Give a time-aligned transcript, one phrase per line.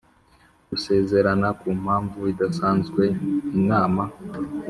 [0.69, 3.03] gusezerana Ku mpamvu idasanzwe
[3.59, 4.03] Inama